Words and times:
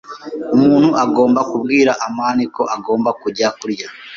Umuntu 0.55 0.89
agomba 1.03 1.39
kubwira 1.51 1.91
amani 2.05 2.43
ko 2.55 2.63
agomba 2.75 3.09
kujya 3.21 3.47
kurya. 3.59 3.87